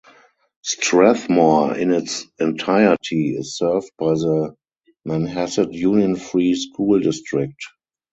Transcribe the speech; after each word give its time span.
Strathmore 0.63 1.77
in 1.77 1.91
its 1.91 2.25
entirety 2.39 3.35
is 3.35 3.55
served 3.55 3.91
by 3.99 4.13
the 4.15 4.55
Manhasset 5.07 5.71
Union 5.73 6.15
Free 6.15 6.55
School 6.55 6.99
District. 6.99 7.63